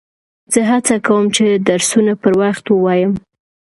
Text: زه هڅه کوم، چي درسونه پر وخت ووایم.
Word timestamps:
زه 0.53 0.61
هڅه 0.71 0.95
کوم، 1.05 1.25
چي 1.35 1.45
درسونه 1.67 2.13
پر 2.21 2.33
وخت 2.41 2.65
ووایم. 2.69 3.11